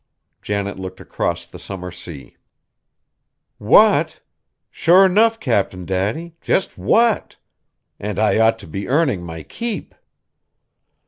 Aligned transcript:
Janet 0.41 0.79
looked 0.79 0.99
across 0.99 1.45
the 1.45 1.59
summer 1.59 1.91
sea. 1.91 2.35
"What? 3.59 4.19
Sure 4.71 5.05
enough, 5.05 5.39
Cap'n 5.39 5.85
Daddy, 5.85 6.33
just 6.41 6.75
what? 6.75 7.35
And 7.99 8.17
I 8.17 8.39
ought 8.39 8.57
to 8.65 8.67
be 8.67 8.87
earning 8.87 9.21
my 9.21 9.43
keep." 9.43 9.93